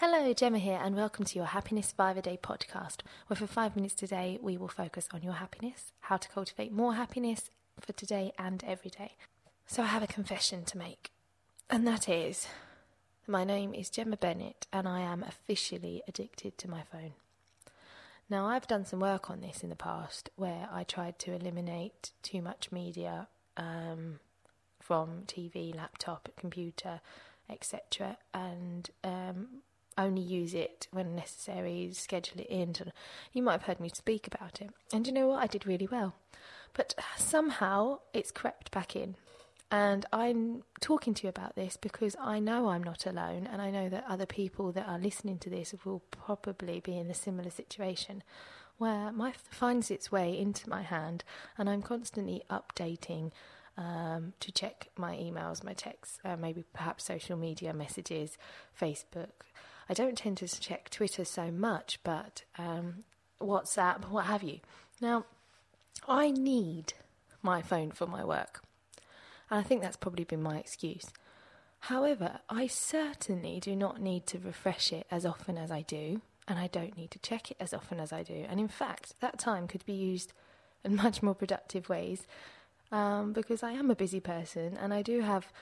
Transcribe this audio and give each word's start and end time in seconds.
Hello, 0.00 0.30
Gemma 0.34 0.58
here, 0.58 0.78
and 0.84 0.94
welcome 0.94 1.24
to 1.24 1.36
your 1.36 1.46
Happiness 1.46 1.90
5 1.90 2.18
a 2.18 2.22
Day 2.22 2.38
podcast, 2.40 2.98
where 3.28 3.36
for 3.38 3.46
five 3.46 3.74
minutes 3.74 3.94
today 3.94 4.38
we 4.42 4.58
will 4.58 4.68
focus 4.68 5.08
on 5.10 5.22
your 5.22 5.32
happiness, 5.32 5.90
how 6.00 6.18
to 6.18 6.28
cultivate 6.28 6.70
more 6.70 6.92
happiness 6.92 7.48
for 7.80 7.94
today 7.94 8.30
and 8.38 8.62
every 8.64 8.90
day. 8.90 9.12
So, 9.66 9.82
I 9.82 9.86
have 9.86 10.02
a 10.02 10.06
confession 10.06 10.66
to 10.66 10.76
make, 10.76 11.12
and 11.70 11.86
that 11.86 12.10
is 12.10 12.46
my 13.26 13.42
name 13.42 13.72
is 13.72 13.88
Gemma 13.88 14.18
Bennett, 14.18 14.66
and 14.70 14.86
I 14.86 15.00
am 15.00 15.22
officially 15.22 16.02
addicted 16.06 16.58
to 16.58 16.68
my 16.68 16.82
phone. 16.82 17.14
Now, 18.28 18.48
I've 18.48 18.68
done 18.68 18.84
some 18.84 19.00
work 19.00 19.30
on 19.30 19.40
this 19.40 19.62
in 19.62 19.70
the 19.70 19.76
past 19.76 20.28
where 20.36 20.68
I 20.70 20.84
tried 20.84 21.18
to 21.20 21.32
eliminate 21.32 22.10
too 22.22 22.42
much 22.42 22.70
media 22.70 23.28
um, 23.56 24.20
from 24.78 25.22
TV, 25.26 25.74
laptop, 25.74 26.28
computer, 26.36 27.00
etc., 27.48 28.18
and 28.34 28.90
um, 29.02 29.62
only 29.98 30.22
use 30.22 30.54
it 30.54 30.88
when 30.90 31.14
necessary, 31.14 31.90
schedule 31.92 32.40
it 32.40 32.48
in. 32.48 32.74
You 33.32 33.42
might 33.42 33.52
have 33.52 33.62
heard 33.62 33.80
me 33.80 33.90
speak 33.92 34.26
about 34.26 34.60
it. 34.60 34.70
And 34.92 35.06
you 35.06 35.12
know 35.12 35.28
what? 35.28 35.42
I 35.42 35.46
did 35.46 35.66
really 35.66 35.88
well. 35.90 36.14
But 36.74 36.94
somehow 37.16 38.00
it's 38.12 38.30
crept 38.30 38.70
back 38.70 38.94
in. 38.94 39.16
And 39.70 40.06
I'm 40.12 40.62
talking 40.80 41.12
to 41.14 41.24
you 41.24 41.28
about 41.28 41.56
this 41.56 41.76
because 41.76 42.14
I 42.20 42.38
know 42.38 42.68
I'm 42.68 42.84
not 42.84 43.04
alone, 43.04 43.48
and 43.50 43.60
I 43.60 43.70
know 43.70 43.88
that 43.88 44.04
other 44.08 44.26
people 44.26 44.70
that 44.72 44.86
are 44.86 44.98
listening 44.98 45.38
to 45.38 45.50
this 45.50 45.74
will 45.84 46.02
probably 46.12 46.78
be 46.78 46.96
in 46.96 47.10
a 47.10 47.14
similar 47.14 47.50
situation 47.50 48.22
where 48.78 49.10
my 49.10 49.32
finds 49.32 49.90
its 49.90 50.12
way 50.12 50.38
into 50.38 50.68
my 50.68 50.82
hand, 50.82 51.24
and 51.58 51.68
I'm 51.68 51.82
constantly 51.82 52.42
updating 52.48 53.32
um, 53.76 54.34
to 54.40 54.52
check 54.52 54.88
my 54.96 55.16
emails, 55.16 55.64
my 55.64 55.72
texts, 55.72 56.18
uh, 56.24 56.36
maybe 56.36 56.64
perhaps 56.72 57.04
social 57.04 57.36
media 57.36 57.72
messages, 57.72 58.38
Facebook. 58.78 59.46
I 59.88 59.94
don't 59.94 60.18
tend 60.18 60.38
to 60.38 60.48
check 60.48 60.90
Twitter 60.90 61.24
so 61.24 61.50
much, 61.50 62.00
but 62.02 62.44
um, 62.58 63.04
WhatsApp, 63.40 64.08
what 64.08 64.26
have 64.26 64.42
you. 64.42 64.60
Now, 65.00 65.24
I 66.08 66.30
need 66.30 66.94
my 67.42 67.62
phone 67.62 67.90
for 67.92 68.06
my 68.06 68.24
work, 68.24 68.62
and 69.50 69.60
I 69.60 69.62
think 69.62 69.82
that's 69.82 69.96
probably 69.96 70.24
been 70.24 70.42
my 70.42 70.58
excuse. 70.58 71.06
However, 71.80 72.40
I 72.48 72.66
certainly 72.66 73.60
do 73.60 73.76
not 73.76 74.00
need 74.00 74.26
to 74.28 74.38
refresh 74.38 74.92
it 74.92 75.06
as 75.10 75.24
often 75.24 75.56
as 75.56 75.70
I 75.70 75.82
do, 75.82 76.20
and 76.48 76.58
I 76.58 76.66
don't 76.66 76.96
need 76.96 77.10
to 77.12 77.18
check 77.18 77.50
it 77.50 77.56
as 77.60 77.72
often 77.72 78.00
as 78.00 78.12
I 78.12 78.22
do. 78.22 78.44
And 78.48 78.58
in 78.58 78.68
fact, 78.68 79.14
that 79.20 79.38
time 79.38 79.68
could 79.68 79.84
be 79.84 79.92
used 79.92 80.32
in 80.84 80.96
much 80.96 81.22
more 81.22 81.34
productive 81.34 81.88
ways 81.88 82.26
um, 82.92 83.32
because 83.32 83.62
I 83.62 83.72
am 83.72 83.90
a 83.90 83.96
busy 83.96 84.20
person 84.20 84.76
and 84.80 84.94
I 84.94 85.02
do 85.02 85.20
have 85.20 85.52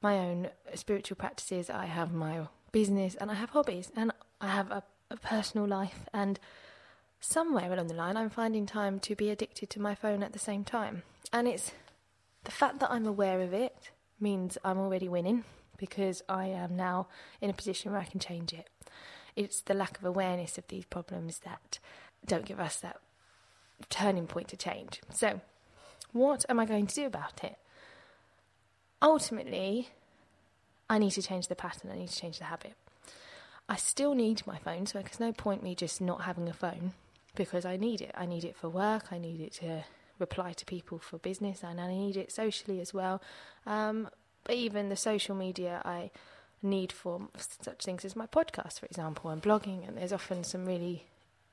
my 0.00 0.18
own 0.18 0.48
spiritual 0.74 1.16
practices. 1.16 1.70
I 1.70 1.86
have 1.86 2.12
my 2.12 2.48
business 2.72 3.14
and 3.14 3.30
I 3.30 3.34
have 3.34 3.50
hobbies 3.50 3.92
and 3.96 4.12
I 4.40 4.48
have 4.48 4.70
a, 4.70 4.82
a 5.10 5.16
personal 5.16 5.66
life. 5.66 6.08
And 6.12 6.40
somewhere 7.20 7.72
along 7.72 7.88
the 7.88 7.94
line, 7.94 8.16
I'm 8.16 8.30
finding 8.30 8.66
time 8.66 8.98
to 9.00 9.14
be 9.14 9.30
addicted 9.30 9.70
to 9.70 9.80
my 9.80 9.94
phone 9.94 10.22
at 10.22 10.32
the 10.32 10.38
same 10.38 10.64
time. 10.64 11.02
And 11.32 11.46
it's 11.46 11.72
the 12.44 12.50
fact 12.50 12.80
that 12.80 12.90
I'm 12.90 13.06
aware 13.06 13.40
of 13.40 13.52
it 13.52 13.90
means 14.18 14.58
I'm 14.64 14.78
already 14.78 15.08
winning 15.08 15.44
because 15.76 16.22
I 16.28 16.46
am 16.46 16.76
now 16.76 17.08
in 17.40 17.50
a 17.50 17.54
position 17.54 17.92
where 17.92 18.00
I 18.00 18.04
can 18.04 18.20
change 18.20 18.52
it. 18.52 18.68
It's 19.34 19.60
the 19.62 19.74
lack 19.74 19.98
of 19.98 20.04
awareness 20.04 20.58
of 20.58 20.66
these 20.68 20.84
problems 20.84 21.40
that 21.40 21.78
don't 22.26 22.44
give 22.44 22.60
us 22.60 22.76
that 22.76 23.00
turning 23.88 24.26
point 24.26 24.48
to 24.48 24.56
change. 24.56 25.00
So, 25.12 25.40
what 26.12 26.44
am 26.48 26.60
I 26.60 26.66
going 26.66 26.86
to 26.86 26.94
do 26.94 27.06
about 27.06 27.42
it? 27.42 27.56
Ultimately, 29.00 29.88
I 30.92 30.98
need 30.98 31.12
to 31.12 31.22
change 31.22 31.48
the 31.48 31.56
pattern, 31.56 31.90
I 31.90 31.96
need 31.96 32.10
to 32.10 32.20
change 32.20 32.36
the 32.36 32.44
habit. 32.44 32.74
I 33.66 33.76
still 33.76 34.14
need 34.14 34.46
my 34.46 34.58
phone, 34.58 34.84
so 34.84 34.98
there's 34.98 35.18
no 35.18 35.32
point 35.32 35.62
me 35.62 35.74
just 35.74 36.02
not 36.02 36.24
having 36.24 36.50
a 36.50 36.52
phone 36.52 36.92
because 37.34 37.64
I 37.64 37.78
need 37.78 38.02
it. 38.02 38.10
I 38.14 38.26
need 38.26 38.44
it 38.44 38.54
for 38.54 38.68
work, 38.68 39.06
I 39.10 39.16
need 39.16 39.40
it 39.40 39.52
to 39.54 39.84
reply 40.18 40.52
to 40.52 40.66
people 40.66 40.98
for 40.98 41.16
business, 41.16 41.62
and 41.64 41.80
I 41.80 41.88
need 41.88 42.18
it 42.18 42.30
socially 42.30 42.78
as 42.78 42.92
well. 42.92 43.22
Um, 43.64 44.10
but 44.44 44.54
even 44.56 44.90
the 44.90 44.96
social 44.96 45.34
media 45.34 45.80
I 45.82 46.10
need 46.62 46.92
for 46.92 47.22
such 47.38 47.84
things 47.86 48.04
as 48.04 48.14
my 48.14 48.26
podcast, 48.26 48.80
for 48.80 48.84
example, 48.84 49.30
and 49.30 49.42
blogging, 49.42 49.88
and 49.88 49.96
there's 49.96 50.12
often 50.12 50.44
some 50.44 50.66
really 50.66 51.06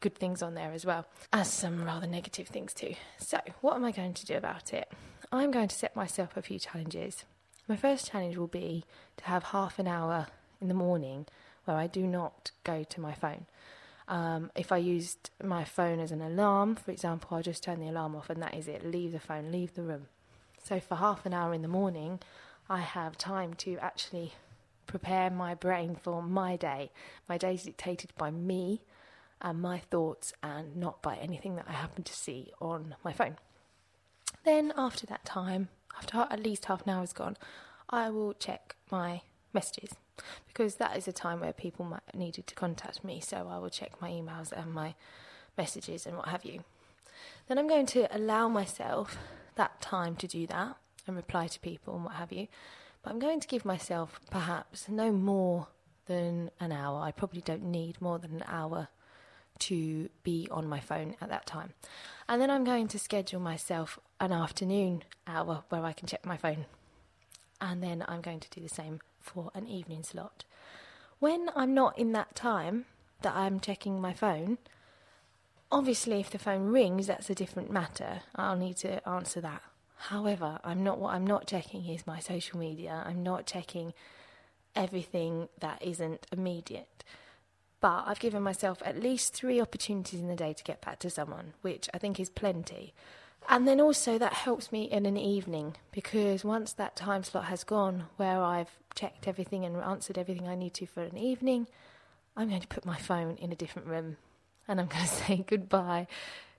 good 0.00 0.16
things 0.16 0.42
on 0.42 0.54
there 0.54 0.72
as 0.72 0.84
well 0.84 1.06
as 1.32 1.48
some 1.52 1.84
rather 1.84 2.08
negative 2.08 2.48
things 2.48 2.74
too. 2.74 2.94
So, 3.18 3.38
what 3.60 3.76
am 3.76 3.84
I 3.84 3.92
going 3.92 4.14
to 4.14 4.26
do 4.26 4.34
about 4.34 4.72
it? 4.72 4.90
I'm 5.30 5.52
going 5.52 5.68
to 5.68 5.76
set 5.76 5.94
myself 5.94 6.36
a 6.36 6.42
few 6.42 6.58
challenges. 6.58 7.24
My 7.68 7.76
first 7.76 8.10
challenge 8.10 8.36
will 8.36 8.46
be 8.46 8.84
to 9.18 9.24
have 9.24 9.44
half 9.44 9.78
an 9.78 9.86
hour 9.86 10.26
in 10.60 10.68
the 10.68 10.74
morning 10.74 11.26
where 11.64 11.76
I 11.76 11.86
do 11.86 12.06
not 12.06 12.50
go 12.64 12.84
to 12.84 13.00
my 13.00 13.12
phone. 13.12 13.46
Um, 14.08 14.50
if 14.56 14.72
I 14.72 14.78
used 14.78 15.30
my 15.42 15.64
phone 15.64 16.00
as 16.00 16.10
an 16.10 16.20
alarm, 16.20 16.74
for 16.74 16.90
example, 16.90 17.36
I'll 17.36 17.42
just 17.42 17.62
turn 17.62 17.78
the 17.78 17.88
alarm 17.88 18.16
off 18.16 18.28
and 18.28 18.42
that 18.42 18.54
is 18.54 18.66
it. 18.66 18.84
Leave 18.84 19.12
the 19.12 19.20
phone, 19.20 19.52
leave 19.52 19.74
the 19.74 19.82
room. 19.82 20.08
So, 20.62 20.80
for 20.80 20.96
half 20.96 21.24
an 21.24 21.32
hour 21.32 21.54
in 21.54 21.62
the 21.62 21.68
morning, 21.68 22.18
I 22.68 22.80
have 22.80 23.16
time 23.16 23.54
to 23.54 23.78
actually 23.78 24.34
prepare 24.86 25.30
my 25.30 25.54
brain 25.54 25.94
for 25.94 26.22
my 26.22 26.56
day. 26.56 26.90
My 27.28 27.38
day 27.38 27.54
is 27.54 27.62
dictated 27.62 28.12
by 28.18 28.32
me 28.32 28.82
and 29.40 29.62
my 29.62 29.78
thoughts 29.78 30.32
and 30.42 30.76
not 30.76 31.00
by 31.02 31.16
anything 31.16 31.54
that 31.56 31.66
I 31.68 31.72
happen 31.72 32.02
to 32.02 32.12
see 32.12 32.50
on 32.60 32.96
my 33.04 33.12
phone. 33.12 33.36
Then, 34.44 34.72
after 34.76 35.06
that 35.06 35.24
time, 35.24 35.68
after 35.96 36.26
at 36.30 36.42
least 36.42 36.66
half 36.66 36.82
an 36.86 36.90
hour 36.90 37.02
is 37.02 37.12
gone, 37.12 37.36
I 37.88 38.10
will 38.10 38.34
check 38.34 38.76
my 38.90 39.22
messages 39.52 39.90
because 40.46 40.76
that 40.76 40.96
is 40.96 41.08
a 41.08 41.12
time 41.12 41.40
where 41.40 41.52
people 41.52 41.84
might 41.84 42.14
needed 42.14 42.46
to 42.46 42.54
contact 42.54 43.02
me. 43.04 43.20
So 43.20 43.48
I 43.50 43.58
will 43.58 43.70
check 43.70 44.00
my 44.00 44.10
emails 44.10 44.52
and 44.52 44.72
my 44.72 44.94
messages 45.56 46.06
and 46.06 46.16
what 46.16 46.28
have 46.28 46.44
you. 46.44 46.64
Then 47.48 47.58
I'm 47.58 47.68
going 47.68 47.86
to 47.86 48.16
allow 48.16 48.48
myself 48.48 49.18
that 49.56 49.80
time 49.80 50.16
to 50.16 50.26
do 50.26 50.46
that 50.46 50.76
and 51.06 51.16
reply 51.16 51.46
to 51.48 51.60
people 51.60 51.94
and 51.96 52.04
what 52.04 52.14
have 52.14 52.32
you. 52.32 52.48
But 53.02 53.10
I'm 53.10 53.18
going 53.18 53.40
to 53.40 53.48
give 53.48 53.64
myself 53.64 54.20
perhaps 54.30 54.88
no 54.88 55.10
more 55.10 55.68
than 56.06 56.50
an 56.60 56.72
hour. 56.72 57.00
I 57.00 57.12
probably 57.12 57.40
don't 57.40 57.64
need 57.64 58.00
more 58.00 58.18
than 58.18 58.32
an 58.32 58.44
hour 58.46 58.88
to 59.60 60.08
be 60.22 60.48
on 60.50 60.68
my 60.68 60.80
phone 60.80 61.16
at 61.20 61.28
that 61.28 61.46
time. 61.46 61.72
And 62.28 62.40
then 62.40 62.50
I'm 62.50 62.64
going 62.64 62.88
to 62.88 62.98
schedule 62.98 63.40
myself 63.40 63.98
an 64.20 64.32
afternoon 64.32 65.04
hour 65.26 65.64
where 65.68 65.84
I 65.84 65.92
can 65.92 66.06
check 66.06 66.24
my 66.26 66.36
phone. 66.36 66.66
And 67.60 67.82
then 67.82 68.04
I'm 68.08 68.20
going 68.20 68.40
to 68.40 68.50
do 68.50 68.60
the 68.60 68.68
same 68.68 69.00
for 69.20 69.50
an 69.54 69.66
evening 69.66 70.02
slot. 70.02 70.44
When 71.18 71.50
I'm 71.54 71.74
not 71.74 71.98
in 71.98 72.12
that 72.12 72.34
time 72.34 72.86
that 73.22 73.34
I'm 73.34 73.60
checking 73.60 74.00
my 74.00 74.14
phone, 74.14 74.58
obviously 75.70 76.20
if 76.20 76.30
the 76.30 76.38
phone 76.38 76.66
rings 76.66 77.06
that's 77.06 77.30
a 77.30 77.34
different 77.34 77.70
matter. 77.70 78.22
I'll 78.34 78.56
need 78.56 78.76
to 78.78 79.06
answer 79.08 79.40
that. 79.40 79.62
However, 79.96 80.58
I'm 80.64 80.82
not 80.82 80.98
what 80.98 81.14
I'm 81.14 81.26
not 81.26 81.46
checking 81.46 81.86
is 81.86 82.06
my 82.06 82.20
social 82.20 82.58
media. 82.58 83.02
I'm 83.04 83.22
not 83.22 83.46
checking 83.46 83.92
everything 84.74 85.48
that 85.60 85.82
isn't 85.82 86.26
immediate. 86.32 87.04
But 87.80 88.04
I've 88.06 88.20
given 88.20 88.42
myself 88.42 88.82
at 88.84 89.02
least 89.02 89.32
three 89.34 89.60
opportunities 89.60 90.20
in 90.20 90.28
the 90.28 90.36
day 90.36 90.52
to 90.52 90.64
get 90.64 90.82
back 90.82 90.98
to 91.00 91.10
someone, 91.10 91.54
which 91.62 91.88
I 91.94 91.98
think 91.98 92.20
is 92.20 92.28
plenty. 92.28 92.92
And 93.48 93.66
then 93.66 93.80
also 93.80 94.18
that 94.18 94.34
helps 94.34 94.70
me 94.70 94.84
in 94.84 95.06
an 95.06 95.16
evening 95.16 95.76
because 95.92 96.44
once 96.44 96.72
that 96.74 96.94
time 96.94 97.24
slot 97.24 97.46
has 97.46 97.64
gone 97.64 98.04
where 98.16 98.42
I've 98.42 98.76
checked 98.94 99.26
everything 99.26 99.64
and 99.64 99.76
answered 99.76 100.18
everything 100.18 100.46
I 100.46 100.54
need 100.54 100.74
to 100.74 100.86
for 100.86 101.02
an 101.02 101.16
evening, 101.16 101.66
I'm 102.36 102.48
going 102.48 102.60
to 102.60 102.68
put 102.68 102.84
my 102.84 102.98
phone 102.98 103.36
in 103.36 103.50
a 103.50 103.56
different 103.56 103.88
room 103.88 104.18
and 104.68 104.80
I'm 104.80 104.86
going 104.88 105.04
to 105.04 105.08
say 105.08 105.44
goodbye 105.46 106.06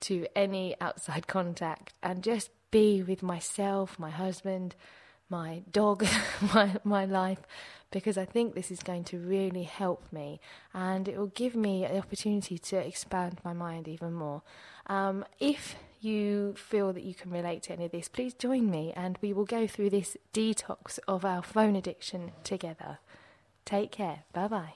to 0.00 0.26
any 0.34 0.74
outside 0.80 1.26
contact 1.26 1.92
and 2.02 2.22
just 2.22 2.50
be 2.70 3.02
with 3.02 3.22
myself, 3.22 3.98
my 3.98 4.10
husband, 4.10 4.74
my 5.32 5.62
dog, 5.72 6.06
my, 6.54 6.76
my 6.84 7.04
life, 7.04 7.40
because 7.90 8.16
I 8.16 8.24
think 8.24 8.54
this 8.54 8.70
is 8.70 8.82
going 8.82 9.04
to 9.04 9.18
really 9.18 9.64
help 9.64 10.04
me 10.12 10.40
and 10.72 11.08
it 11.08 11.16
will 11.18 11.34
give 11.42 11.56
me 11.56 11.86
the 11.90 11.98
opportunity 11.98 12.58
to 12.58 12.76
expand 12.76 13.40
my 13.44 13.52
mind 13.52 13.88
even 13.88 14.12
more. 14.12 14.42
Um, 14.86 15.24
if 15.40 15.74
you 16.00 16.54
feel 16.56 16.92
that 16.92 17.04
you 17.04 17.14
can 17.14 17.30
relate 17.30 17.62
to 17.64 17.72
any 17.72 17.86
of 17.86 17.92
this, 17.92 18.08
please 18.08 18.34
join 18.34 18.70
me 18.70 18.92
and 18.94 19.18
we 19.22 19.32
will 19.32 19.44
go 19.44 19.66
through 19.66 19.90
this 19.90 20.16
detox 20.32 20.98
of 21.08 21.24
our 21.24 21.42
phone 21.42 21.74
addiction 21.76 22.32
together. 22.44 22.98
Take 23.64 23.90
care. 23.90 24.24
Bye 24.32 24.48
bye. 24.48 24.74